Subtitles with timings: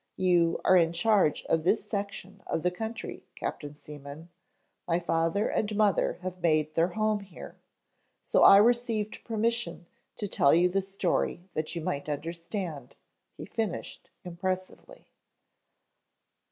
[0.17, 4.29] You are in charge of this section of the country, Captain Seaman,
[4.87, 7.55] my father and mother have made their home here,
[8.23, 9.85] so I received permission
[10.15, 12.95] to tell you the story that you might understand,"
[13.37, 15.05] he finished impressively.